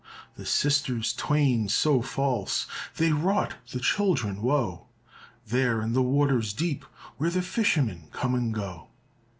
The 0.33 0.47
sisters 0.47 1.13
twain 1.13 1.69
so 1.69 2.01
false, 2.01 2.65
They 2.97 3.11
wrought 3.11 3.57
the 3.71 3.79
children 3.79 4.41
woe, 4.41 4.87
There 5.45 5.79
in 5.79 5.93
the 5.93 6.01
waters 6.01 6.53
deep 6.53 6.85
Where 7.17 7.29
the 7.29 7.43
fishermen 7.43 8.07
come 8.11 8.33
and 8.33 8.51
go." 8.51 8.87